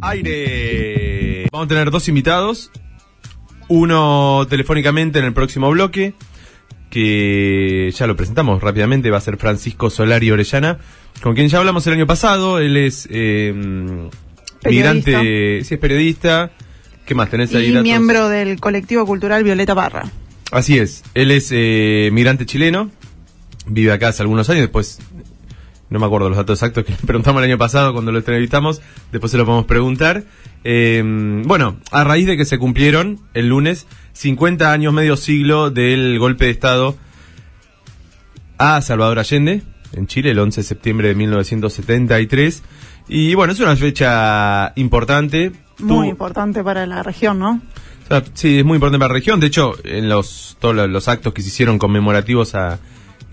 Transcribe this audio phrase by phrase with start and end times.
[0.00, 1.48] Aire.
[1.52, 2.70] Vamos a tener dos invitados.
[3.68, 6.14] Uno telefónicamente en el próximo bloque,
[6.90, 10.78] que ya lo presentamos rápidamente, va a ser Francisco Solari Orellana,
[11.22, 12.58] con quien ya hablamos el año pasado.
[12.58, 13.52] Él es eh,
[14.64, 16.50] migrante, sí, es periodista.
[17.06, 17.66] ¿Qué más tenés ahí?
[17.66, 17.84] Y datos?
[17.84, 20.10] miembro del colectivo cultural Violeta Barra.
[20.52, 22.90] Así es, él es eh, migrante chileno,
[23.66, 24.98] vive acá hace algunos años, después
[25.92, 28.80] no me acuerdo los datos exactos que le preguntamos el año pasado cuando lo entrevistamos,
[29.12, 30.24] después se lo podemos preguntar.
[30.64, 31.02] Eh,
[31.44, 36.46] bueno, a raíz de que se cumplieron el lunes 50 años, medio siglo del golpe
[36.46, 36.96] de Estado
[38.58, 42.62] a Salvador Allende, en Chile, el 11 de septiembre de 1973.
[43.08, 45.52] Y bueno, es una fecha importante.
[45.78, 47.60] Muy Tú- importante para la región, ¿no?
[48.04, 49.40] o sea, sí, es muy importante para la región.
[49.40, 52.78] De hecho, en los todos los- los actos que se hicieron conmemorativos a,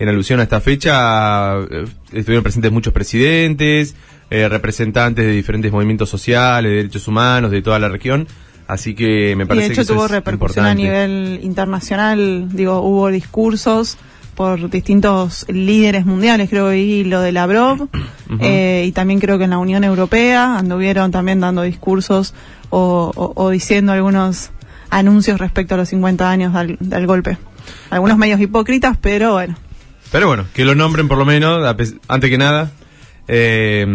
[0.00, 3.94] en alusión a esta fecha, eh, estuvieron presentes muchos presidentes,
[4.30, 8.26] eh, representantes de diferentes movimientos sociales, de derechos humanos, de toda la región.
[8.66, 12.80] Así que me Y parece de hecho que eso tuvo repercusión a nivel internacional, digo,
[12.80, 13.98] hubo discursos
[14.36, 17.88] por distintos líderes mundiales, creo que vi lo de Lavrov,
[18.40, 22.32] eh, y también creo que en la Unión Europea anduvieron también dando discursos
[22.70, 24.50] o, o- o diciendo algunos
[24.88, 27.36] anuncios respecto a los 50 años del, del golpe.
[27.90, 29.56] Algunos medios hipócritas, pero bueno.
[30.10, 31.64] Pero bueno, que lo nombren por lo menos,
[32.08, 32.72] antes que nada.
[33.28, 33.86] Eh,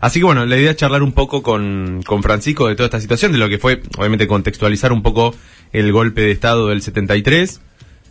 [0.00, 3.00] así que bueno, la idea es charlar un poco con, con Francisco de toda esta
[3.00, 5.34] situación, de lo que fue, obviamente, contextualizar un poco
[5.72, 7.62] el golpe de Estado del 73.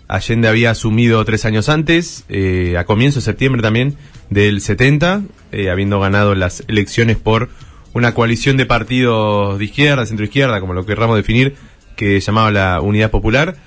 [0.08, 3.98] Allende había asumido tres años antes, eh, a comienzo de septiembre también
[4.30, 5.22] del 70,
[5.52, 7.50] eh, habiendo ganado las elecciones por
[7.94, 11.56] una coalición de partidos de izquierda, centro-izquierda, como lo querramos definir,
[11.96, 13.58] que llamaba la Unidad Popular.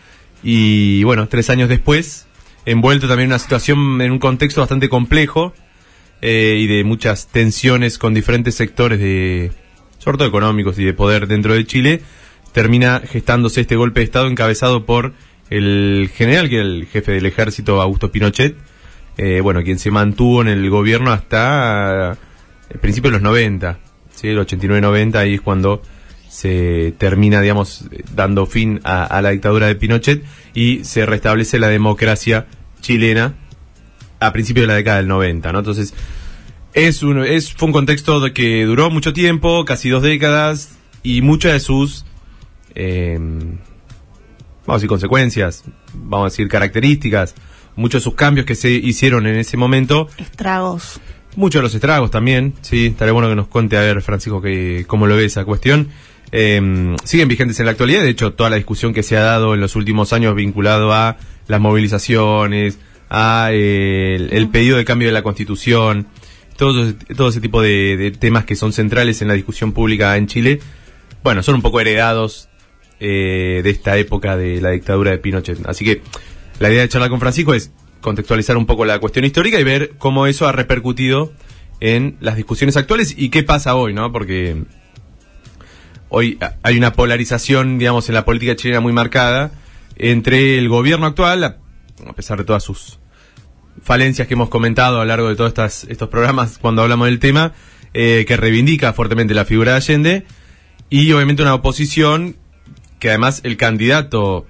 [0.42, 2.26] Y bueno, tres años después,
[2.70, 5.52] envuelto también en una situación, en un contexto bastante complejo
[6.22, 9.52] eh, y de muchas tensiones con diferentes sectores de,
[9.98, 12.02] sobre todo económicos y de poder dentro de Chile,
[12.52, 15.14] termina gestándose este golpe de Estado encabezado por
[15.50, 18.56] el general, que era el jefe del ejército, Augusto Pinochet,
[19.16, 22.16] eh, bueno, quien se mantuvo en el gobierno hasta
[22.68, 23.78] el principio de los 90,
[24.14, 24.28] ¿sí?
[24.28, 25.82] el 89-90, ahí es cuando
[26.28, 30.22] se termina, digamos, eh, dando fin a la dictadura de Pinochet
[30.54, 32.46] y se restablece la democracia
[32.80, 33.34] chilena
[34.20, 35.58] a principios de la década del 90, ¿no?
[35.60, 35.94] Entonces,
[36.74, 41.22] es un, es, fue un contexto de que duró mucho tiempo, casi dos décadas, y
[41.22, 42.04] muchas de sus,
[42.74, 45.64] eh, vamos a decir, consecuencias,
[45.94, 47.34] vamos a decir, características,
[47.76, 51.00] muchos de sus cambios que se hicieron en ese momento, Estragos.
[51.36, 54.84] Muchos de los estragos también, sí, estaría bueno que nos cuente a ver, Francisco, que,
[54.88, 55.88] cómo lo ve esa cuestión.
[56.32, 59.54] Eh, siguen vigentes en la actualidad, de hecho, toda la discusión que se ha dado
[59.54, 61.16] en los últimos años vinculado a
[61.50, 62.78] las movilizaciones,
[63.10, 66.06] a eh, el, el pedido de cambio de la constitución,
[66.56, 70.16] todo, ese- todo ese tipo de, de temas que son centrales en la discusión pública
[70.16, 70.60] en Chile,
[71.22, 72.48] bueno, son un poco heredados
[73.00, 75.58] eh, de esta época de la dictadura de Pinochet.
[75.66, 76.02] Así que
[76.60, 79.92] la idea de charlar con Francisco es contextualizar un poco la cuestión histórica y ver
[79.98, 81.32] cómo eso ha repercutido
[81.80, 84.12] en las discusiones actuales y qué pasa hoy, ¿no?
[84.12, 84.62] Porque
[86.08, 89.50] hoy hay una polarización, digamos, en la política chilena muy marcada
[89.96, 92.98] entre el gobierno actual, a pesar de todas sus
[93.82, 97.18] falencias que hemos comentado a lo largo de todos estas, estos programas cuando hablamos del
[97.18, 97.52] tema,
[97.94, 100.26] eh, que reivindica fuertemente la figura de Allende,
[100.88, 102.36] y obviamente una oposición
[102.98, 104.46] que además el candidato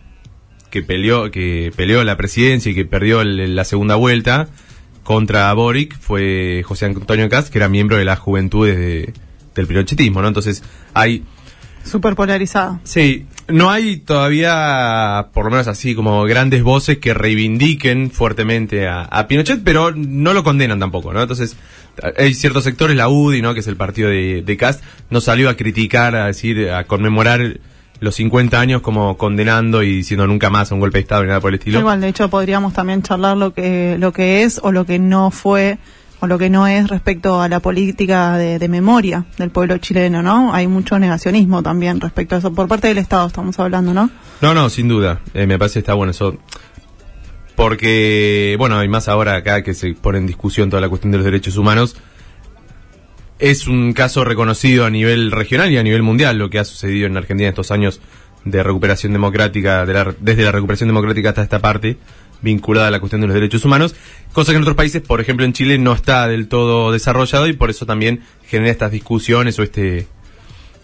[0.70, 4.48] que peleó, que peleó la presidencia y que perdió el- la segunda vuelta
[5.02, 9.12] contra Boric fue José Antonio Cast, que era miembro de las juventudes de-
[9.54, 10.28] del pinochetismo, ¿no?
[10.28, 10.62] Entonces
[10.94, 11.24] hay
[11.84, 12.78] Súper polarizado.
[12.84, 19.02] Sí, no hay todavía, por lo menos así, como grandes voces que reivindiquen fuertemente a,
[19.02, 21.22] a Pinochet, pero no lo condenan tampoco, ¿no?
[21.22, 21.56] Entonces,
[22.16, 23.54] hay ciertos sectores, la UDI, ¿no?
[23.54, 27.58] Que es el partido de, de Cast, no salió a criticar, a decir, a conmemorar
[28.00, 31.40] los 50 años como condenando y diciendo nunca más un golpe de Estado ni nada
[31.40, 31.78] por el estilo.
[31.80, 35.30] Igual, de hecho, podríamos también charlar lo que, lo que es o lo que no
[35.30, 35.78] fue
[36.20, 40.52] o lo que no es respecto a la política de, memoria del pueblo chileno, ¿no?
[40.54, 44.10] Hay mucho negacionismo también respecto a eso, por parte del Estado estamos hablando, ¿no?
[44.42, 45.20] No, no, sin duda.
[45.34, 46.36] Eh, me parece que está bueno eso.
[47.56, 51.18] Porque, bueno, hay más ahora acá que se pone en discusión toda la cuestión de
[51.18, 51.96] los derechos humanos.
[53.38, 57.06] Es un caso reconocido a nivel regional y a nivel mundial lo que ha sucedido
[57.06, 58.00] en Argentina en estos años
[58.44, 61.98] de recuperación democrática, de la- desde la recuperación democrática hasta esta parte
[62.42, 63.94] vinculada a la cuestión de los derechos humanos,
[64.32, 67.52] cosa que en otros países, por ejemplo en Chile, no está del todo desarrollado y
[67.52, 70.06] por eso también genera estas discusiones o este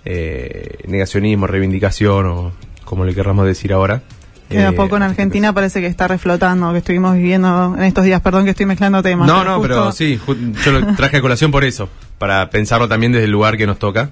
[0.04, 2.52] eh, negacionismo, reivindicación o
[2.84, 4.02] como le querramos decir ahora.
[4.48, 7.82] Que de a Eh, poco en Argentina parece que está reflotando, que estuvimos viviendo en
[7.84, 9.26] estos días, perdón que estoy mezclando temas.
[9.26, 10.20] No, no, justo- pero sí,
[10.64, 11.88] yo lo traje a colación por eso,
[12.18, 14.10] para pensarlo también desde el lugar que nos toca.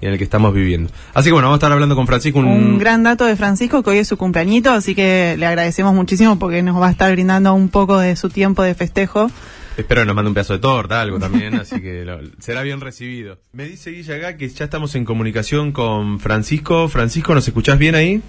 [0.00, 0.90] Y en el que estamos viviendo.
[1.14, 2.38] Así que bueno, vamos a estar hablando con Francisco.
[2.40, 6.38] Un, gran dato de Francisco, que hoy es su cumpleañito, así que le agradecemos muchísimo
[6.38, 9.30] porque nos va a estar brindando un poco de su tiempo de festejo.
[9.76, 12.06] Espero que nos mande un pedazo de torta, algo también, así que
[12.38, 13.38] será bien recibido.
[13.52, 16.88] Me dice Guilla acá que ya estamos en comunicación con Francisco.
[16.88, 18.22] Francisco, ¿nos escuchás bien ahí?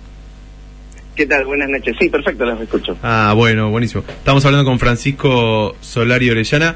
[1.15, 1.45] ¿Qué tal?
[1.45, 1.95] Buenas noches.
[1.99, 2.97] Sí, perfecto, los escucho.
[3.01, 4.03] Ah, bueno, buenísimo.
[4.07, 6.75] Estamos hablando con Francisco Solari Orellana,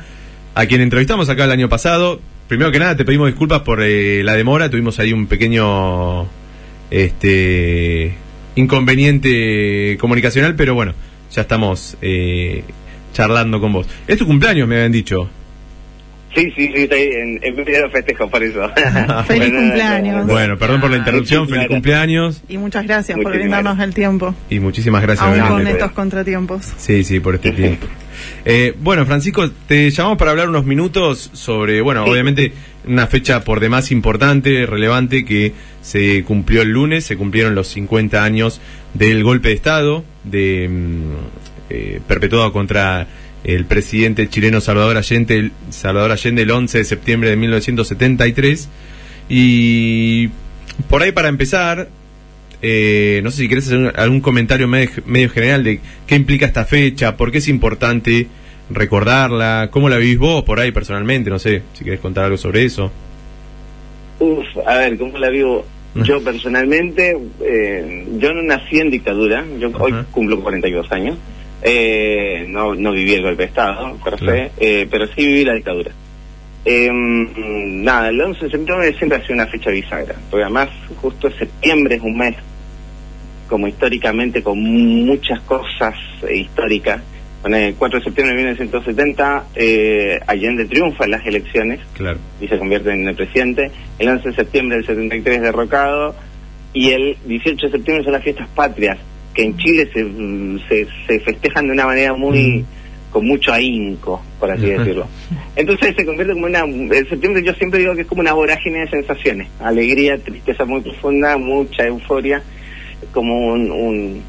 [0.56, 2.22] a quien entrevistamos acá el año pasado.
[2.52, 4.70] Primero que nada, te pedimos disculpas por eh, la demora.
[4.70, 6.28] Tuvimos ahí un pequeño
[6.90, 8.14] este
[8.56, 10.94] inconveniente comunicacional, pero bueno,
[11.32, 12.66] ya estamos eh,
[13.14, 13.88] charlando con vos.
[14.06, 15.30] Es tu cumpleaños, me habían dicho.
[16.36, 18.70] Sí, sí, sí, estoy en, en festejo por eso.
[19.28, 20.28] feliz cumpleaños.
[20.28, 22.44] Bueno, perdón por la interrupción, feliz cumpleaños.
[22.50, 24.36] Y muchas gracias por brindarnos el tiempo.
[24.50, 25.26] Y muchísimas gracias.
[25.26, 26.70] Aún con estos contratiempos.
[26.76, 27.88] Sí, sí, por este tiempo.
[28.46, 32.54] Eh, bueno, Francisco, te llamamos para hablar unos minutos sobre, bueno, obviamente
[32.86, 38.24] una fecha por demás importante, relevante, que se cumplió el lunes, se cumplieron los 50
[38.24, 38.60] años
[38.94, 41.02] del golpe de Estado, de mm,
[41.70, 43.08] eh, perpetuado contra
[43.44, 48.70] el presidente chileno Salvador Allende, el, Salvador Allende el 11 de septiembre de 1973.
[49.30, 50.30] Y
[50.90, 51.90] por ahí para empezar,
[52.62, 57.18] eh, no sé si querés hacer algún comentario medio, general de qué implica esta fecha,
[57.18, 58.28] por qué es importante
[58.70, 62.64] recordarla, cómo la vivís vos por ahí personalmente, no sé, si querés contar algo sobre
[62.64, 62.92] eso.
[64.20, 65.66] Uf, a ver, ¿cómo la vivo?
[65.94, 71.18] Yo personalmente, eh, yo no nací en dictadura, yo hoy cumplo 42 años.
[71.64, 73.98] Eh, no, no viví el golpe de Estado,
[74.58, 75.92] eh, pero sí viví la dictadura.
[76.64, 80.70] Em, nada, el 11 de septiembre siempre ha sido una fecha bisagra, porque además
[81.02, 82.36] justo septiembre es un mes
[83.52, 85.94] como históricamente con muchas cosas
[86.34, 87.02] históricas.
[87.42, 91.82] Bueno, el 4 de septiembre de 1970 eh, Allende triunfa en las elecciones
[92.40, 93.70] y se convierte en el presidente.
[94.00, 96.16] El 11 de septiembre del 73 derrocado
[96.74, 98.98] y el 18 de septiembre son las fiestas patrias
[99.34, 102.64] que en Chile se, se, festejan de una manera muy
[103.12, 105.08] con mucho ahínco, por así decirlo.
[105.58, 108.80] Entonces se convierte como una, en septiembre yo siempre digo que es como una vorágine
[108.80, 112.42] de sensaciones, alegría, tristeza muy profunda, mucha euforia,
[113.14, 114.22] como un,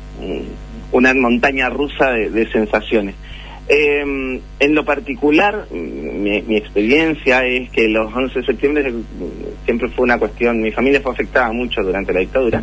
[0.92, 3.14] una montaña rusa de sensaciones.
[3.68, 8.92] Eh, en lo particular, mi, experiencia es que los 11 de septiembre
[9.64, 12.62] siempre fue una cuestión, mi familia fue afectada mucho durante la dictadura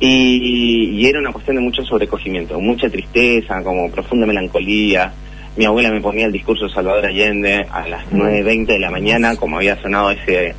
[0.00, 5.12] y, era una cuestión de mucho sobrecogimiento, mucha tristeza, como profunda melancolía.
[5.56, 9.36] Mi abuela me ponía el discurso de Salvador Allende a las 9.20 de la mañana,
[9.36, 10.54] como había sonado ese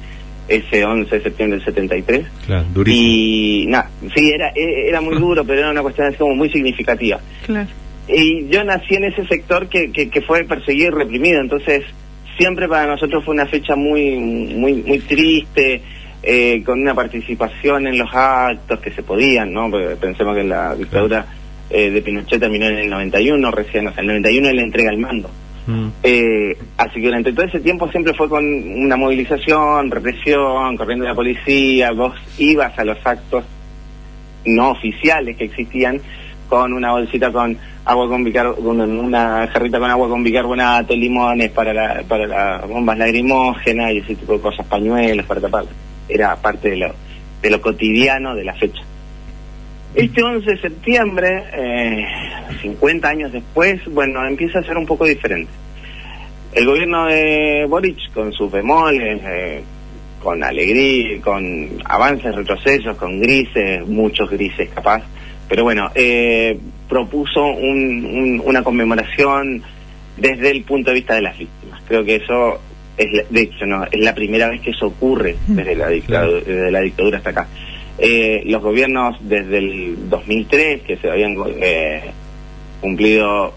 [0.47, 2.27] ese 11 de septiembre del 73.
[2.45, 3.07] Claro, durísimo.
[3.07, 7.19] Y nada, sí, era, era muy duro, pero era una cuestión así como muy significativa.
[7.45, 7.68] Claro
[8.07, 11.83] y yo nací en ese sector que, que, fue perseguido y reprimido, entonces
[12.38, 15.81] siempre para nosotros fue una fecha muy, muy, muy triste,
[16.21, 19.71] eh, con una participación en los actos que se podían, ¿no?
[20.00, 21.25] pensemos que la dictadura
[21.69, 24.92] eh, de Pinochet terminó en el 91, recién, o sea, en el 91 él entrega
[24.92, 25.30] el mando.
[26.03, 31.15] Eh, así que durante todo ese tiempo siempre fue con una movilización, represión, corriendo la
[31.15, 33.44] policía, vos ibas a los actos
[34.45, 36.00] no oficiales que existían
[36.47, 41.73] con una bolsita con agua con bicarbonato, una jarrita con agua con bicarbonato, limones para
[41.73, 45.65] la, para las bombas lagrimógenas y ese tipo de cosas, pañuelos para tapar.
[46.07, 46.94] Era parte de lo,
[47.41, 48.81] de lo cotidiano de la fecha.
[49.95, 52.06] Este 11 de septiembre, eh,
[52.61, 55.49] 50 años después, bueno, empieza a ser un poco diferente.
[56.52, 59.64] El gobierno de Boric, con sus bemoles, eh,
[60.21, 65.02] con alegría, con avances, retrocesos, con grises, muchos grises capaz,
[65.47, 66.59] pero bueno, eh,
[66.90, 69.64] propuso una conmemoración
[70.18, 71.81] desde el punto de vista de las víctimas.
[71.87, 72.59] Creo que eso
[72.97, 76.71] es, de hecho, no, es la primera vez que eso ocurre desde la dictadura, desde
[76.71, 77.47] la dictadura hasta acá.
[77.97, 82.11] Eh, los gobiernos desde el 2003, que se habían eh,
[82.81, 83.54] cumplido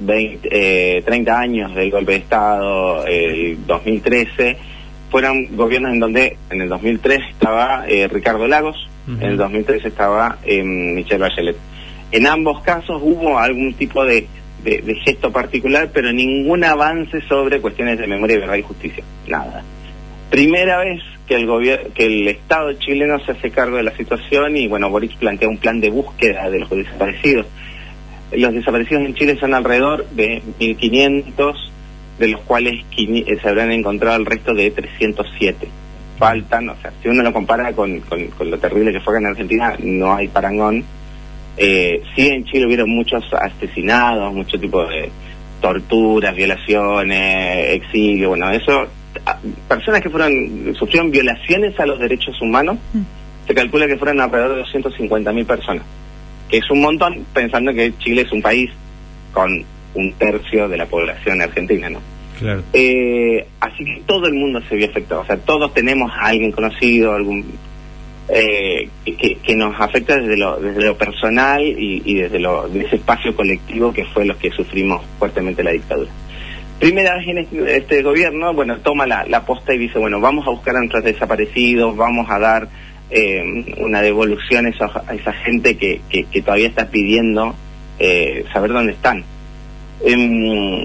[0.00, 4.56] 20, 30 años del golpe de Estado, el 2013,
[5.10, 11.18] fueron gobiernos en donde en el 2003 estaba Ricardo Lagos, en el 2003 estaba Michelle
[11.18, 11.56] Bachelet.
[12.14, 14.28] En ambos casos hubo algún tipo de,
[15.04, 19.02] gesto particular, pero ningún avance sobre cuestiones de memoria, verdad y justicia.
[19.26, 19.64] Nada.
[20.34, 25.16] Primera vez que el Estado chileno se hace cargo de la situación y bueno, Boric
[25.16, 27.46] plantea un plan de búsqueda de los desaparecidos.
[28.32, 31.54] Los desaparecidos en Chile son alrededor de 1.500,
[32.18, 35.68] de los cuales se habrán encontrado el resto de 307
[36.18, 39.30] faltan, o sea, si uno lo compara con, con, lo terrible que fue acá en
[39.30, 40.84] Argentina, no hay parangón.
[41.56, 45.12] Eh, sí, en Chile hubieron muchos asesinados, mucho tipo de
[45.60, 48.88] torturas, violaciones, exilio, bueno, eso
[49.68, 53.46] personas que fueron sufrieron violaciones a los derechos humanos, mm.
[53.46, 55.84] se calcula que fueron alrededor de 250 mil personas,
[56.48, 58.70] que es un montón pensando que Chile es un país
[59.32, 62.00] con un tercio de la población argentina, ¿no?
[62.38, 62.62] Claro.
[62.72, 66.50] Eh, así que todo el mundo se vio afectado, o sea, todos tenemos a alguien
[66.50, 67.44] conocido, algún
[68.28, 73.92] eh, que, nos afecta desde lo, desde lo personal y, desde lo, ese espacio colectivo
[73.92, 76.10] que fue los que sufrimos fuertemente la dictadura.
[76.78, 80.46] Primera vez en este, este gobierno, bueno, toma la, la, posta y dice, bueno, vamos
[80.46, 82.68] a buscar a nuestros desaparecidos, vamos a dar
[83.10, 87.54] eh, una devolución a esa, gente que, que, todavía está pidiendo
[87.98, 89.24] eh, saber dónde están.
[90.04, 90.84] Em,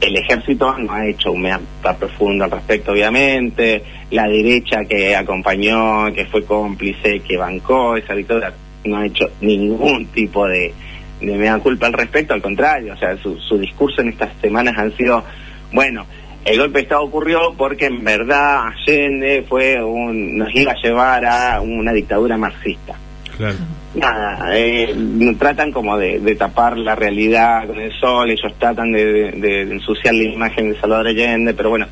[0.00, 3.82] el ejército no ha hecho un mapa profundo al respecto, obviamente.
[4.10, 8.52] La derecha que acompañó, que fue cómplice, que bancó esa victoria,
[8.84, 10.72] no ha hecho ningún tipo de,
[11.20, 12.94] de mea culpa al respecto, al contrario.
[12.94, 15.24] O sea, su, su discurso en estas semanas han sido,
[15.72, 16.06] bueno,
[16.44, 21.24] el golpe de Estado ocurrió porque en verdad Allende fue un, nos iba a llevar
[21.26, 22.94] a una dictadura marxista.
[23.36, 23.56] Claro
[23.94, 24.94] nada, eh,
[25.38, 30.70] tratan como de, tapar la realidad con el sol, ellos tratan de, ensuciar la imagen
[30.70, 31.86] de Salvador Allende, pero bueno,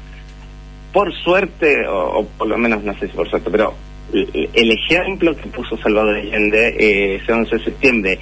[0.93, 3.75] por suerte, o, por lo menos no sé si por suerte, pero
[4.13, 8.19] el ejemplo que puso Salvador Allende eh, ese 11 de septiembre,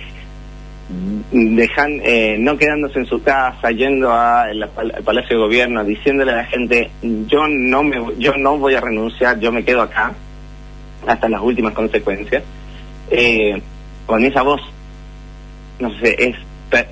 [1.31, 4.69] dejan, eh, no quedándose en su casa, yendo al
[5.05, 9.41] Palacio de Gobierno, diciéndole a la gente, yo no, me, yo no voy a renunciar,
[9.41, 10.13] yo me quedo acá
[11.07, 12.43] hasta las últimas consecuencias
[13.11, 13.61] eh,
[14.07, 14.61] con esa voz,
[15.79, 16.37] no sé, es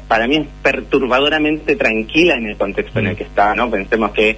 [0.06, 3.68] para mí es perturbadoramente tranquila en el contexto en el que está, ¿no?
[3.68, 4.36] Pensemos que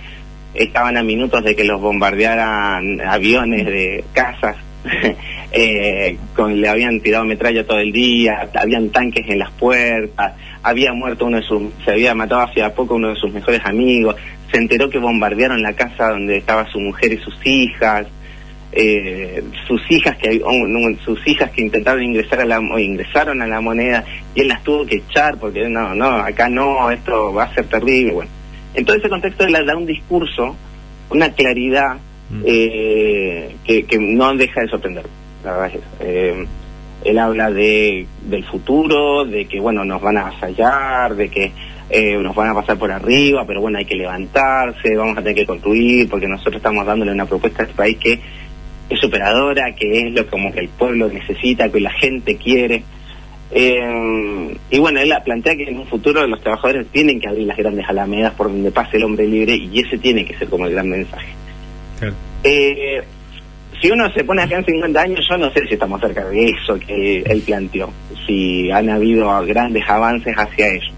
[0.55, 4.57] estaban a minutos de que los bombardearan aviones de casas,
[5.57, 10.93] eh, con, le habían tirado metralla todo el día, habían tanques en las puertas, había
[10.93, 14.17] muerto uno de sus, se había matado hace poco uno de sus mejores amigos,
[14.51, 18.07] se enteró que bombardearon la casa donde estaba su mujer y sus hijas,
[18.73, 20.43] eh, sus hijas que
[21.05, 24.65] sus hijas que intentaron ingresar a la o ingresaron a la moneda y él las
[24.65, 28.31] tuvo que echar porque no no acá no esto va a ser terrible bueno
[28.75, 30.57] en todo ese contexto él da un discurso
[31.11, 31.99] una claridad
[32.31, 32.43] mm.
[32.45, 35.05] eh, que, que, no deja de sorprender
[36.01, 36.47] eh,
[37.05, 41.53] él habla de del futuro de que bueno nos van a avasallar de que
[41.91, 45.37] eh, nos van a pasar por arriba, pero bueno, hay que levantarse, vamos a tener
[45.37, 48.21] que construir, porque nosotros estamos dándole una propuesta a este país que
[48.89, 52.83] es superadora, que es lo como que el pueblo necesita, que la gente quiere.
[53.51, 57.57] Eh, y bueno, él plantea que en un futuro los trabajadores tienen que abrir las
[57.57, 60.73] grandes alamedas por donde pase el hombre libre y ese tiene que ser como el
[60.73, 61.35] gran mensaje.
[62.43, 63.03] Eh,
[63.81, 66.51] si uno se pone acá en 50 años, yo no sé si estamos cerca de
[66.51, 67.91] eso que él planteó,
[68.27, 70.95] si han habido grandes avances hacia ello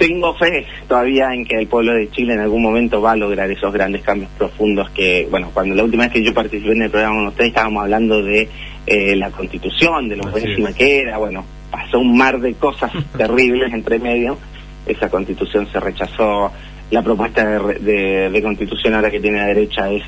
[0.00, 3.50] tengo fe todavía en que el pueblo de Chile en algún momento va a lograr
[3.50, 6.90] esos grandes cambios profundos que, bueno, cuando la última vez que yo participé en el
[6.90, 8.48] programa con ustedes estábamos hablando de
[8.86, 13.74] eh, la constitución, de lo buenísima que era, bueno, pasó un mar de cosas terribles
[13.74, 14.38] entre medio,
[14.86, 16.50] esa constitución se rechazó,
[16.90, 20.02] la propuesta de, constitución ahora que tiene la derecha es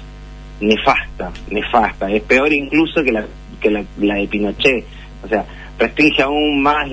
[0.62, 3.24] nefasta, nefasta, es peor incluso que la,
[3.96, 4.84] de Pinochet,
[5.24, 5.44] o sea,
[5.78, 6.88] restringe aún más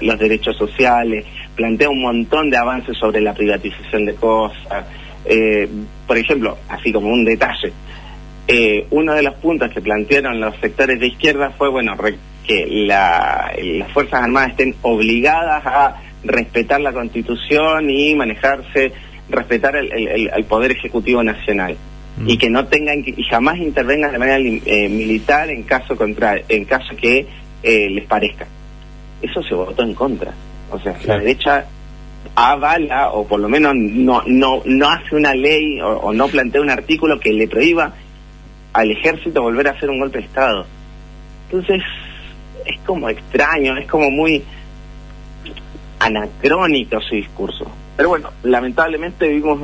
[0.00, 1.24] los derechos sociales,
[1.54, 4.86] plantea un montón de avances sobre la privatización de cosas.
[5.24, 5.68] Eh,
[6.06, 7.72] por ejemplo, así como un detalle,
[8.46, 11.94] eh, uno de los puntos que plantearon los sectores de izquierda fue, bueno,
[12.46, 18.92] que las Fuerzas Armadas estén obligadas a respetar la Constitución y manejarse,
[19.28, 21.76] respetar el, Poder Ejecutivo Nacional.
[22.18, 22.28] Mm.
[22.28, 26.64] Y que no tengan y jamás intervengan de manera eh, militar en caso contra, en
[26.64, 27.26] caso que
[27.62, 28.46] les parezca.
[29.20, 30.32] Eso se votó en contra.
[30.70, 31.66] O sea, la derecha
[32.34, 36.70] avala o por lo menos no no no hace una ley o, no plantea un
[36.70, 37.92] artículo que le prohíba
[38.72, 40.66] al ejército volver a hacer un golpe de estado.
[41.50, 41.82] Entonces
[42.64, 44.42] es como extraño, es como muy
[46.00, 47.70] anacrónico su discurso.
[47.96, 49.60] Pero bueno, lamentablemente vivimos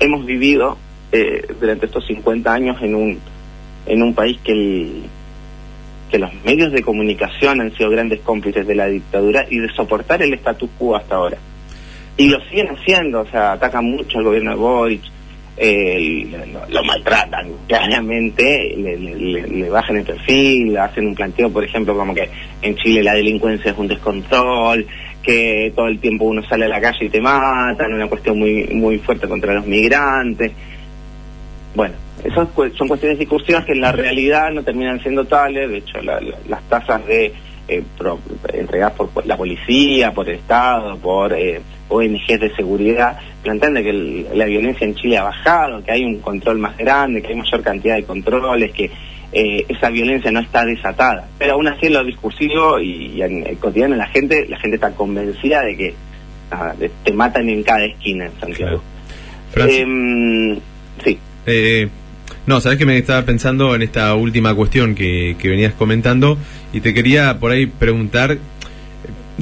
[0.00, 0.78] hemos vivido
[1.12, 3.18] eh, durante estos 50 años en un
[3.86, 9.46] en un país que los medios de comunicación han sido grandes cómplices de la dictadura
[9.48, 11.38] y de soportar el status quo hasta ahora.
[12.16, 15.02] Y lo siguen haciendo, o sea, atacan mucho al gobierno de Boric,
[15.56, 16.26] eh,
[16.70, 22.30] lo, maltratan claramente, le, bajan el perfil, hacen un planteo, por ejemplo, como que
[22.62, 24.86] en Chile la delincuencia es un descontrol,
[25.22, 28.64] que todo el tiempo uno sale a la calle y te matan, una cuestión muy,
[28.72, 30.52] muy fuerte contra los migrantes.
[31.74, 35.98] Bueno, esas son cuestiones discursivas que en la realidad no terminan siendo tales, de hecho
[36.02, 37.32] las tasas de
[37.68, 37.84] eh,
[38.52, 44.44] entregadas por la policía, por el Estado, por eh, ONGs de seguridad, planteando que la
[44.46, 47.94] violencia en Chile ha bajado, que hay un control más grande, que hay mayor cantidad
[47.94, 48.90] de controles, que
[49.32, 51.28] eh, esa violencia no está desatada.
[51.38, 54.90] Pero aún así en lo discursivo y, en el cotidiano la gente, la gente está
[54.90, 55.94] convencida de que
[57.04, 58.82] te matan en cada esquina en Santiago.
[59.54, 60.58] Em,
[61.04, 61.18] sí.
[61.46, 61.88] Eh,
[62.46, 66.38] no, sabes que me estaba pensando en esta última cuestión que, que venías comentando
[66.72, 68.38] y te quería por ahí preguntar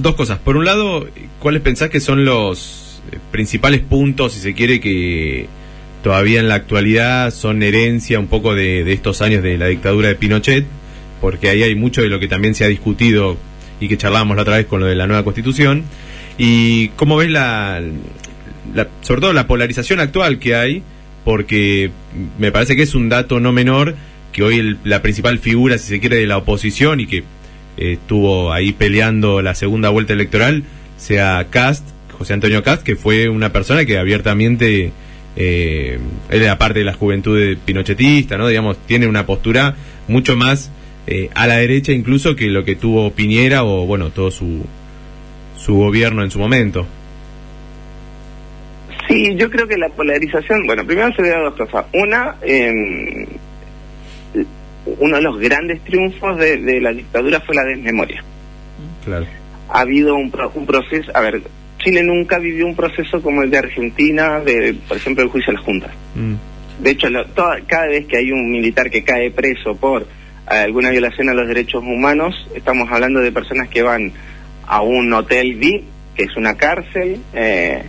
[0.03, 0.39] dos cosas.
[0.39, 1.07] Por un lado,
[1.39, 5.47] ¿cuáles pensás que son los eh, principales puntos, si se quiere, que
[6.03, 10.15] todavía en la actualidad son herencia un poco de, estos años de la dictadura de
[10.15, 10.65] Pinochet?
[11.21, 13.37] Porque ahí hay mucho de lo que también se ha discutido
[13.81, 15.85] y que charlábamos la otra vez con lo de la nueva constitución.
[16.39, 17.83] ¿Y cómo ves la,
[19.03, 20.83] sobre todo la polarización actual que hay?
[21.29, 21.91] Porque
[22.39, 23.97] me parece que es un dato no menor
[24.33, 27.23] que hoy la principal figura, si se quiere, de la oposición y que
[27.77, 30.65] estuvo ahí peleando la segunda vuelta electoral
[30.97, 34.91] sea Cast, José Antonio Cast, que fue una persona que abiertamente
[35.37, 35.99] eh,
[36.31, 38.49] él era parte de la juventud pinochetista, ¿no?
[38.49, 39.77] Digamos, tiene una postura
[40.09, 40.71] mucho más
[41.07, 44.65] eh, a la derecha incluso que lo que tuvo Piñera o, bueno, todo su,
[45.59, 46.87] su gobierno en su momento.
[49.09, 51.87] Sí, yo creo que la polarización, bueno, primero se ve dos cosas.
[51.95, 53.27] Una, eh,
[54.99, 58.23] uno de los grandes triunfos de, la dictadura fue la desmemoria.
[59.05, 59.27] Claro.
[59.71, 61.43] Ha habido un, proceso, a ver,
[61.79, 65.55] Chile nunca vivió un proceso como el de Argentina, de, por ejemplo, el juicio a
[65.55, 65.91] las juntas.
[66.15, 66.35] Mm.
[66.83, 67.09] De hecho,
[67.67, 70.07] cada vez que hay un militar que cae preso por
[70.47, 74.13] alguna violación a los derechos humanos, estamos hablando de personas que van
[74.67, 75.85] a un hotel VIP,
[76.15, 77.83] que es una cárcel, eh,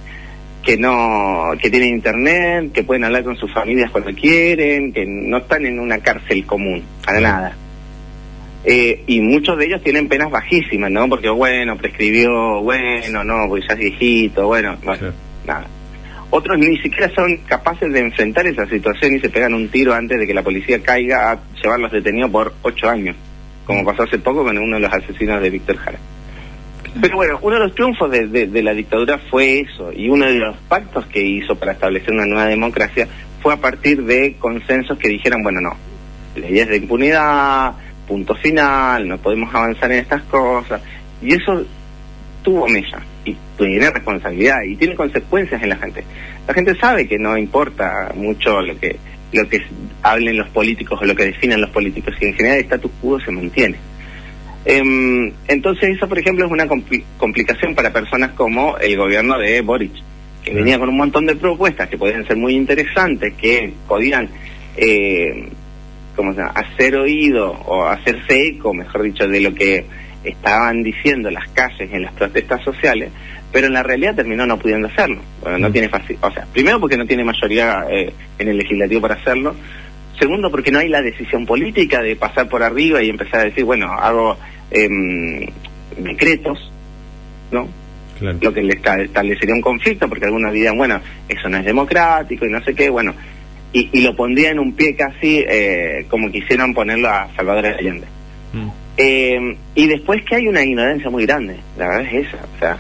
[0.64, 5.38] que no que tienen internet, que pueden hablar con sus familias cuando quieren, que no
[5.38, 7.58] están en una cárcel común, para nada.
[8.66, 11.08] Eh, y muchos de ellos tienen penas bajísimas, ¿no?
[11.08, 14.78] Porque, bueno, prescribió, bueno, no, porque ya es viejito, bueno,
[15.46, 15.66] nada.
[16.32, 20.20] Otros ni siquiera son capaces de enfrentar esa situación y se pegan un tiro antes
[20.20, 23.16] de que la policía caiga a llevarlos detenidos por ocho años,
[23.66, 25.98] como pasó hace poco con uno de los asesinos de Víctor Jara.
[27.02, 30.58] Pero bueno, uno de los triunfos de, la dictadura fue eso, y uno de los
[30.68, 33.08] pactos que hizo para establecer una nueva democracia
[33.42, 35.76] fue a partir de consensos que dijeran, bueno, no,
[36.36, 37.74] leyes de impunidad,
[38.08, 40.82] punto final, no podemos avanzar en estas cosas,
[41.22, 41.64] y eso
[42.44, 46.04] tuvo mella, y tiene responsabilidad, y tiene consecuencias en la gente.
[46.48, 48.98] La gente sabe que no importa mucho lo que
[49.32, 49.60] lo que
[50.02, 53.20] hablen los políticos o lo que definan los políticos, y en general el status quo
[53.20, 53.78] se mantiene.
[54.72, 56.68] Em, entonces eso, por ejemplo, es una
[57.18, 59.94] complicación para personas como el gobierno de Boric,
[60.44, 64.30] que venía con un montón de propuestas que podían ser muy interesantes, que podían
[64.78, 65.50] eh,
[66.16, 69.88] como hacer oído o hacerse eco, mejor dicho, de lo que
[70.24, 73.10] estaban diciendo las calles en las protestas sociales,
[73.52, 75.20] pero en la realidad terminó no pudiendo hacerlo.
[75.42, 79.02] Bueno, no tiene fácil, o sea, primero porque no tiene mayoría eh, en el legislativo
[79.02, 79.56] para hacerlo,
[80.20, 83.64] segundo porque no hay la decisión política de pasar por arriba y empezar a decir,
[83.64, 84.38] bueno, hago
[84.72, 85.50] eh,
[85.98, 86.72] decretos,
[87.52, 87.68] ¿no?
[88.20, 92.50] Lo que le establecería un conflicto, porque algunos dirían, bueno, eso no es democrático y
[92.50, 93.14] no sé qué, bueno,
[93.72, 98.08] y, lo pondría en un pie casi eh, como quisieran ponerlo a Salvador Allende.
[98.52, 98.68] Mm.
[98.98, 102.78] Eh, y después que hay una ignorancia muy grande, la verdad es esa, o sea,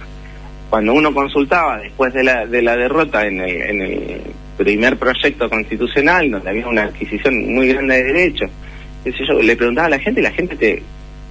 [0.69, 4.21] cuando uno consultaba después de la, de la derrota en el, en el
[4.57, 8.51] primer proyecto constitucional, donde había una adquisición muy grande de derechos,
[9.05, 10.83] yo, le preguntaba a la gente y la gente te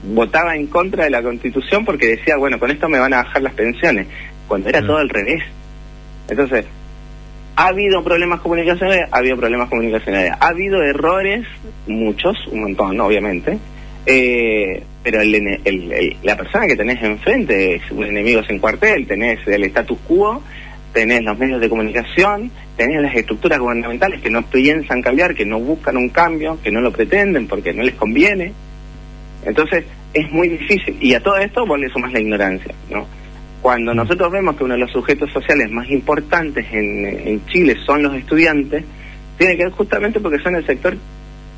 [0.03, 3.43] votaba en contra de la constitución porque decía, bueno, con esto me van a bajar
[3.43, 4.07] las pensiones,
[4.47, 5.43] cuando era todo al revés.
[6.29, 6.67] Entonces,
[7.57, 11.45] ha habido problemas comunicacionales, ha habido problemas comunicacionales, ha habido errores,
[11.87, 13.59] muchos, un montón, obviamente,
[14.07, 19.65] eh, pero el, la persona que tenés enfrente es un enemigo sin cuartel, tenés el
[19.65, 20.43] status quo,
[20.93, 25.59] tenés los medios de comunicación, tenés las estructuras gubernamentales que no piensan cambiar, que no
[25.59, 28.53] buscan un cambio, que no lo pretenden porque no les conviene.
[29.49, 30.97] Entonces es muy difícil.
[31.01, 33.07] Y a todo esto vos le sumas la ignorancia, ¿no?
[33.63, 33.97] Cuando mm.
[33.97, 38.85] nosotros vemos que uno de los sujetos sociales más importantes en, Chile son los estudiantes,
[39.37, 40.97] tiene que ver justamente porque son el sector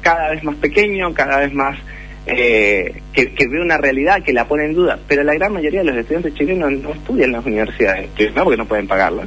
[0.01, 1.79] cada vez más pequeño, cada vez más
[2.27, 4.99] eh, que, ve una realidad que la pone en duda.
[5.07, 8.57] Pero la gran mayoría de los estudiantes chilenos no estudian en las universidades, no porque
[8.57, 9.23] no pueden pagarlo.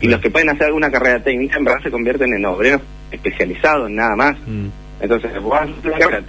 [0.00, 3.88] Y los que pueden hacer alguna carrera técnica en verdad se convierten en obreros especializados,
[3.90, 4.36] nada más.
[4.46, 4.81] Mm.
[5.02, 5.58] Entonces, vos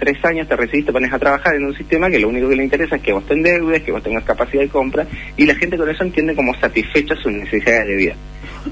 [0.00, 2.64] tres años te recibiste, pones a trabajar en un sistema que lo único que le
[2.64, 5.06] interesa es que vos te endeudes, que vos tengas capacidad de compra,
[5.36, 8.14] y la gente con eso entiende como satisfecha sus necesidades de vida.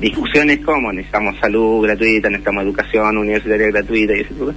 [0.01, 4.55] Discusiones como necesitamos salud gratuita, necesitamos educación universitaria gratuita y ese tipo de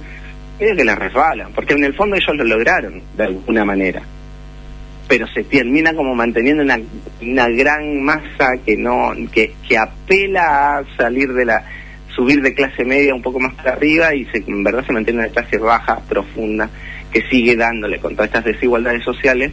[0.58, 4.02] que la resbalan, porque en el fondo ellos lo lograron de alguna manera.
[5.08, 6.78] pero se termina como manteniendo una,
[7.22, 11.64] una gran masa que no que, que apela a salir de la
[12.16, 15.20] subir de clase media un poco más para arriba y se, en verdad se mantiene
[15.20, 16.68] una clase baja profunda
[17.12, 19.52] que sigue dándole con todas estas desigualdades sociales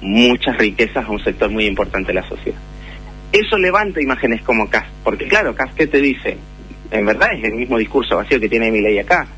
[0.00, 2.58] muchas riquezas a un sector muy importante de la sociedad.
[3.30, 6.36] Eso levanta imágenes como Cas, porque claro, Cas que te dice,
[6.90, 9.28] en verdad es el mismo discurso vacío que tiene mi ley acá,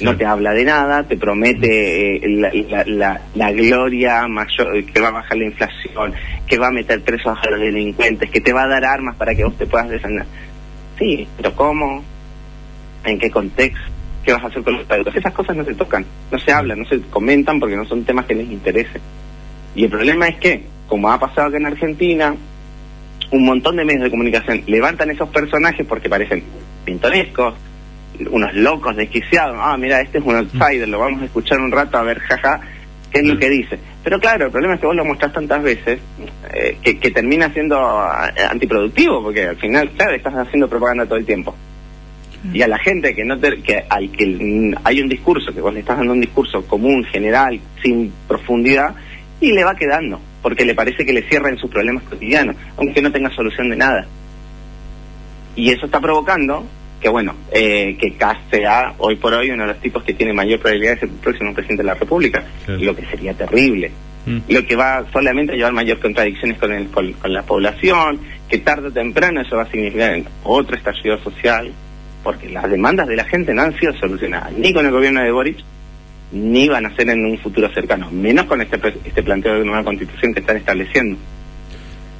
[0.00, 5.36] no te habla de nada, te promete eh, la, gloria mayor, que va a bajar
[5.36, 6.14] la inflación,
[6.48, 9.34] que va a meter presos a los delincuentes, que te va a dar armas para
[9.34, 10.26] que vos te puedas defender.
[10.98, 12.02] Sí, pero ¿cómo?
[13.04, 13.84] ¿En qué contexto?
[14.24, 15.14] ¿Qué vas a hacer con los padres?
[15.14, 18.24] Esas cosas no se tocan, no se hablan, no se comentan porque no son temas
[18.24, 19.02] que les interesen.
[19.74, 22.34] Y el problema es que, como ha pasado acá en Argentina,
[23.30, 26.44] un montón de medios de comunicación levantan esos personajes porque parecen
[26.84, 27.54] pintorescos,
[28.30, 31.98] unos locos desquiciados, ah, mira, este es un outsider, lo vamos a escuchar un rato
[31.98, 32.60] a ver, jaja,
[33.14, 33.78] qué es lo que dice.
[34.02, 36.00] Pero claro, el problema es que vos lo mostrás tantas veces
[36.52, 41.24] eh, que, termina siendo eh, antiproductivo, porque al final, claro, estás haciendo propaganda todo el
[41.24, 41.54] tiempo.
[42.52, 45.80] Y a la gente que no que hay que hay un discurso que vos le
[45.80, 48.94] estás dando un discurso común, general, sin profundidad
[49.40, 53.10] y le va quedando, porque le parece que le cierran sus problemas cotidianos, aunque no
[53.10, 54.06] tenga solución de nada.
[55.56, 56.66] Y eso está provocando
[57.04, 60.32] que bueno, eh, que Kass sea hoy por hoy uno de los tipos que tiene
[60.32, 63.90] mayor probabilidad de ser el próximo presidente de la República, lo que sería terrible.
[64.24, 64.38] Mm.
[64.48, 68.88] Lo que va solamente a llevar mayor contradicciones con, el, con, la población, que tarde
[68.88, 71.70] o temprano eso va a significar otro estallido social,
[72.22, 75.30] porque las demandas de la gente no han sido solucionadas, ni con el gobierno de
[75.30, 75.58] Boric,
[76.32, 79.84] ni van a ser en un futuro cercano, menos con este, este planteo de nueva
[79.84, 81.18] constitución que están estableciendo.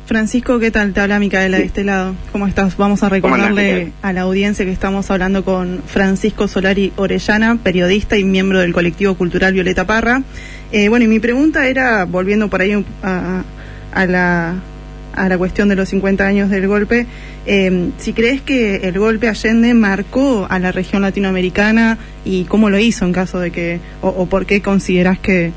[0.06, 0.92] Francisco, ¿qué tal?
[0.92, 2.14] Te habla Micaela de este lado.
[2.30, 2.76] ¿Cómo estás?
[2.76, 8.24] Vamos a recordarle a la audiencia que estamos hablando con Francisco Solari Orellana, periodista y
[8.24, 10.22] miembro del colectivo cultural Violeta Parra.
[10.72, 14.56] Eh, bueno, y mi pregunta era, volviendo por ahí a, la,
[15.14, 17.06] a la cuestión de los 50 años del golpe,
[17.46, 22.78] eh, si crees que el golpe Allende marcó a la región latinoamericana y cómo lo
[22.78, 25.52] hizo en caso de que, o, por qué consideras que,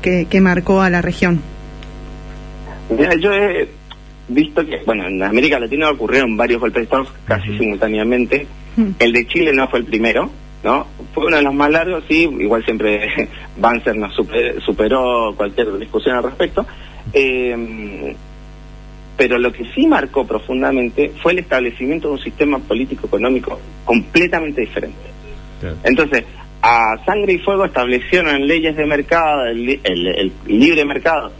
[0.00, 1.40] que, marcó a la región.
[2.88, 3.79] Mira, yo he,
[4.30, 8.46] visto que, bueno, en América Latina ocurrieron varios golpes de Estado casi simultáneamente.
[8.98, 10.30] El de Chile no fue el primero,
[10.64, 10.86] ¿no?
[11.12, 14.14] Fue uno de los más largos, sí, igual siempre Banzer nos
[14.64, 16.66] superó cualquier discusión al respecto.
[17.12, 18.14] Eh,
[19.16, 24.96] pero lo que sí marcó profundamente fue el establecimiento de un sistema político-económico completamente diferente.
[25.84, 26.24] Entonces,
[26.62, 31.32] a sangre y fuego establecieron leyes de mercado, el libre mercado,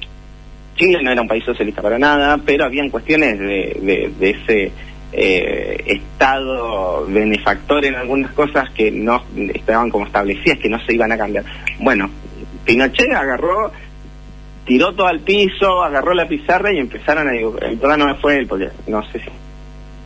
[0.81, 4.73] Chile no era un país socialista para nada, pero habían cuestiones de, ese
[5.13, 11.13] eh, Estado benefactor en algunas cosas que no estaban como establecidas, que no se iban
[11.13, 11.45] a cambiar.
[11.81, 12.09] Bueno,
[12.65, 13.71] Pinochet agarró,
[14.65, 17.33] tiró todo al piso, agarró la pizarra y empezaron a...
[17.35, 19.29] El problema no fue él, porque no sé si...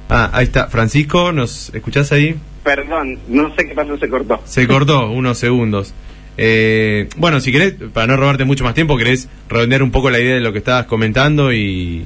[0.08, 0.66] Ah, ahí está.
[0.66, 2.34] Francisco, ¿nos escuchás ahí?
[2.64, 4.40] Perdón, no sé qué pasó, se cortó.
[4.44, 5.94] Se cortó, unos segundos.
[6.36, 10.18] Eh, bueno, si querés, para no robarte mucho más tiempo, querés redondear un poco la
[10.18, 12.04] idea de lo que estabas comentando y...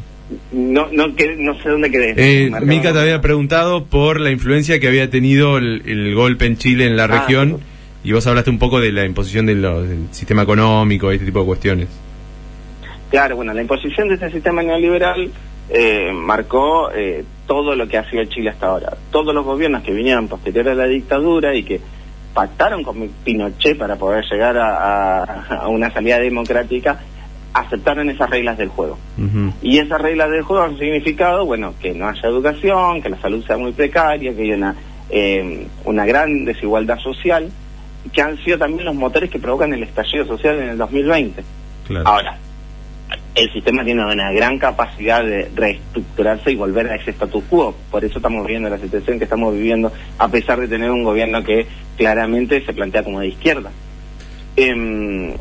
[0.52, 2.14] No, no, no sé dónde quedé.
[2.16, 6.86] Eh, Mica te había preguntado por la influencia que había tenido el, golpe en Chile
[6.86, 7.60] en la ah, región
[8.04, 9.64] y vos hablaste un poco de la imposición del
[10.10, 11.88] sistema económico y este tipo de cuestiones.
[13.10, 15.30] Claro, bueno, la imposición de este sistema neoliberal
[15.70, 18.96] eh, marcó eh, todo lo que ha sido Chile hasta ahora.
[19.10, 21.80] Todos los gobiernos que vinieron posterior a la dictadura y que
[22.34, 27.00] pactaron con Pinochet para poder llegar a, una salida democrática,
[27.52, 28.98] aceptaron esas reglas del juego.
[29.62, 33.44] Y esas reglas del juego han significado, bueno, que no haya educación, que la salud
[33.44, 34.74] sea muy precaria, que haya una,
[35.10, 37.50] eh, una gran desigualdad social,
[38.12, 41.42] que han sido también los motores que provocan el estallido social en el 2020.
[42.04, 42.38] Ahora,
[43.38, 47.74] el sistema tiene una gran capacidad de reestructurarse y volver a ese status quo.
[47.90, 51.42] Por eso estamos viviendo la situación que estamos viviendo, a pesar de tener un gobierno
[51.44, 53.70] que claramente se plantea como de izquierda.
[54.56, 55.34] Em,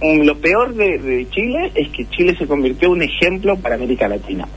[0.00, 4.48] lo peor de, Chile es que Chile se convirtió en un ejemplo para América Latina.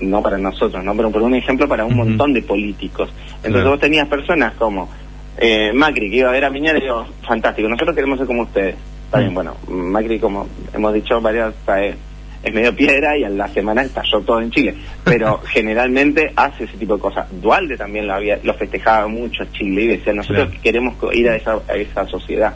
[0.00, 0.96] No para nosotros, ¿no?
[0.96, 3.10] pero, un ejemplo para un montón de políticos.
[3.44, 4.88] Entonces vos tenías personas como
[5.36, 8.42] eh, Macri, que iba a ver a Piñera y dijo, fantástico, nosotros queremos ser como
[8.42, 8.76] ustedes
[9.10, 11.96] Está bien, bueno, Macri, como hemos dicho varias, es,
[12.44, 14.72] es medio piedra y a la semana estalló todo en Chile.
[15.02, 17.26] Pero generalmente hace ese tipo de cosas.
[17.42, 21.58] Dualde también lo, había, lo festejaba mucho Chile y decía, nosotros queremos ir a esa,
[21.68, 22.54] a esa sociedad.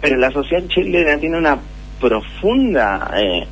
[0.00, 1.58] Pero la sociedad chilena tiene una
[2.00, 3.46] profunda eh,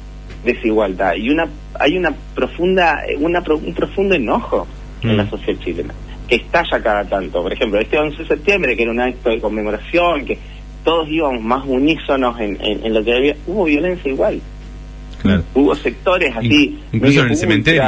[0.47, 1.47] desigualdad y una
[1.79, 4.67] hay una profunda una un profundo enojo
[5.03, 5.31] en la mm.
[5.31, 5.95] sociedad chilena
[6.29, 7.43] que estalla cada tanto.
[7.43, 10.39] Por ejemplo, este 11 de septiembre, que era un acto de conmemoración, que
[10.85, 14.41] todos íbamos más unísonos en, en, lo que había, hubo violencia igual.
[15.55, 16.79] Hubo sectores así.
[16.93, 17.83] incluso en el cementerio.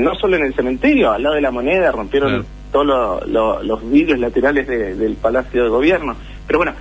[0.00, 4.66] no solo en el cementerio, al lado de la moneda, rompieron todos los vidrios laterales
[4.66, 6.16] del Palacio de Gobierno.
[6.46, 6.74] Pero bueno,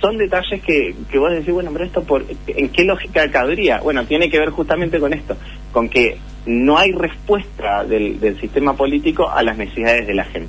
[0.00, 3.80] son detalles que, que vos decís, bueno, pero esto, por, ¿en qué lógica cabría?
[3.80, 5.36] Bueno, tiene que ver justamente con esto,
[5.72, 10.48] con que no hay respuesta del, del sistema político a las necesidades de la gente.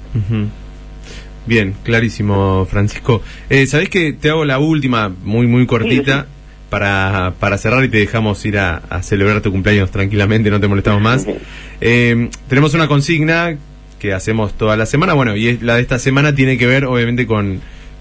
[1.45, 3.21] Bien, clarísimo, Francisco.
[3.49, 6.27] Eh, ¿Sabés que te hago la última, muy, muy cortita?
[6.69, 11.01] Para, para cerrar y te dejamos ir a, celebrar tu cumpleaños tranquilamente, no te molestamos
[11.01, 11.25] más.
[11.81, 13.57] Eh, tenemos una consigna
[13.97, 17.25] que hacemos toda la semana, bueno, y la de esta semana tiene que ver obviamente
[17.25, 17.59] con,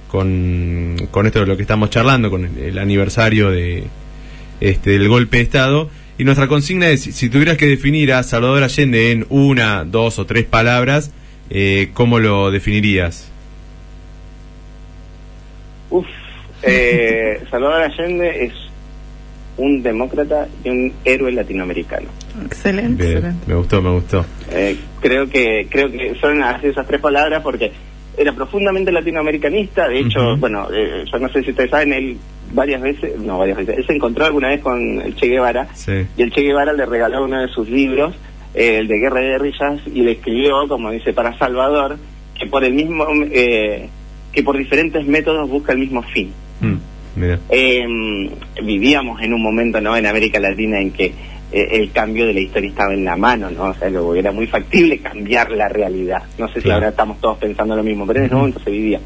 [0.09, 3.85] con, con esto de lo que estamos charlando, con el, aniversario de,
[4.61, 5.90] este, del golpe de Estado.
[6.18, 10.27] Y nuestra consigna es, si tuvieras que definir a Salvador Allende en una, dos o
[10.27, 11.12] tres palabras,
[11.50, 13.30] eh, ¿cómo lo definirías?
[15.90, 16.06] Uf,
[16.62, 18.52] eh, Salvador Allende es
[19.56, 22.08] un demócrata y un héroe latinoamericano.
[22.44, 23.20] Excelente.
[23.46, 24.24] Me gustó, me gustó.
[24.50, 27.72] Eh, creo que creo que son esas tres palabras porque
[28.16, 29.88] era profundamente latinoamericanista.
[29.88, 32.16] De hecho, bueno, eh, yo no sé si ustedes saben, él
[32.52, 35.68] varias veces, no varias veces, él se encontró alguna vez con el Che Guevara
[36.16, 38.14] y el Che Guevara le regaló uno de sus libros,
[38.54, 41.98] el de Guerra de Guerrillas, y le escribió, como dice, para Salvador,
[42.38, 43.88] que por el mismo eh,
[44.32, 46.32] que por diferentes métodos busca el mismo fin.
[46.61, 46.76] Mm,
[47.48, 48.30] em,
[48.62, 51.06] vivíamos en un momento no en América Latina en que
[51.50, 53.70] eh, el cambio de la historia estaba en la mano, ¿no?
[53.70, 56.22] O sea, luego era muy factible cambiar la realidad.
[56.38, 59.00] No sé si ahora estamos todos pensando lo mismo, pero en ese momento se vivía.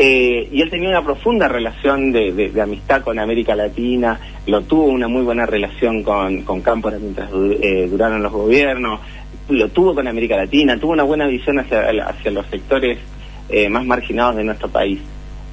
[0.00, 5.08] Eh, y él tenía una profunda relación de, amistad con América Latina, lo tuvo una
[5.08, 9.00] muy buena relación con, con Cámpora mientras eh, duraron los gobiernos,
[9.48, 13.00] lo tuvo con América Latina, tuvo una buena visión hacia, hacia los sectores
[13.48, 15.00] eh, más marginados de nuestro país.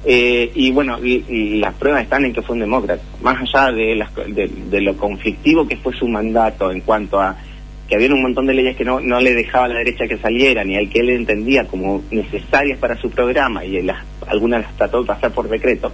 [0.04, 4.48] Eh, y bueno, y, las pruebas están en que fue un demócrata, más allá de,
[4.70, 7.36] de, lo conflictivo que fue su mandato en cuanto a
[7.88, 10.18] que había un montón de leyes que no, no le dejaba a la derecha que
[10.18, 13.88] salieran y al que él entendía como necesarias para su programa y
[14.26, 15.92] algunas las trató de pasar por decreto,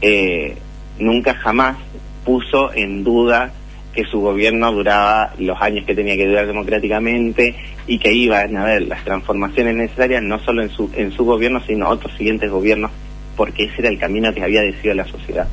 [0.00, 0.56] eh,
[0.98, 1.76] nunca jamás
[2.24, 3.52] puso en duda
[3.92, 8.62] que su gobierno duraba los años que tenía que durar democráticamente y que iban a
[8.62, 12.90] haber las transformaciones necesarias no solo en su, en su gobierno, sino otros siguientes gobiernos,
[13.36, 15.48] porque ese era el camino que había decidido la sociedad.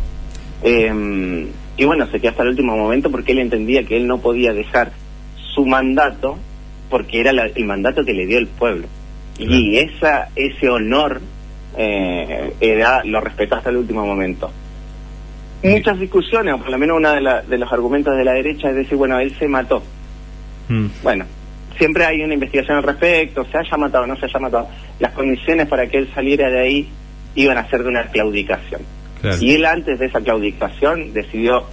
[0.62, 4.20] Em, y bueno, se quedó hasta el último momento porque él entendía que él no
[4.20, 4.92] podía dejar
[5.54, 6.38] su mandato
[6.90, 8.88] porque era el mandato que le dio el pueblo.
[9.38, 11.22] Y esa, ese honor
[11.76, 14.52] eh, era, lo respetó hasta el último momento
[15.64, 18.76] muchas discusiones, o por lo menos uno de, de, los argumentos de la derecha es
[18.76, 19.82] decir, bueno, él se mató.
[20.70, 20.88] Mm.
[21.02, 21.26] Bueno,
[21.78, 24.68] siempre hay una investigación al respecto, se haya matado o no se haya matado.
[25.00, 26.90] Las condiciones para que él saliera de ahí
[27.36, 28.82] iban a ser de una claudicación.
[29.40, 31.64] Y él antes de esa claudicación decidió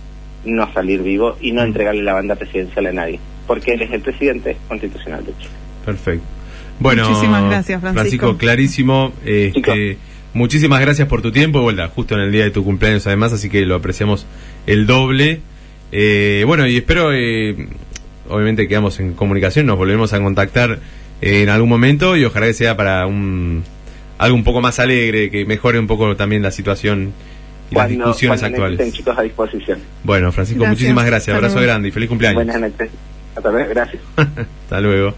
[0.44, 1.66] no salir vivo y no mm.
[1.66, 5.50] entregarle la banda presidencial a nadie, porque él es el presidente constitucional de Chile.
[5.84, 6.24] Perfecto.
[6.78, 8.00] Bueno, Muchísimas gracias, Francisco.
[8.00, 9.12] Francisco clarísimo.
[9.24, 9.98] Este,
[10.32, 13.50] Muchísimas gracias por tu tiempo, vuelta justo en el día de tu cumpleaños además, así
[13.50, 14.26] que lo apreciamos
[14.66, 15.40] el doble.
[15.90, 17.68] Eh, bueno, y espero, eh,
[18.28, 20.78] obviamente quedamos en comunicación, nos volvemos a contactar
[21.20, 23.64] eh, en algún momento y ojalá que sea para un
[24.18, 27.12] algo un poco más alegre, que mejore un poco también la situación
[27.70, 28.92] y las discusiones actuales.
[28.92, 29.80] chicos a disposición.
[30.04, 32.44] Bueno, Francisco, muchísimas gracias, abrazo grande y feliz cumpleaños.
[32.44, 32.90] Buenas noches.
[33.34, 34.02] Hasta luego, gracias.
[34.16, 35.14] Hasta luego.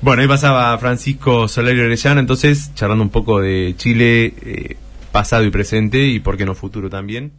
[0.00, 4.76] Bueno, ahí pasaba Francisco Solario Orellana, entonces charlando un poco de Chile eh,
[5.12, 7.32] pasado y presente y por qué no futuro también.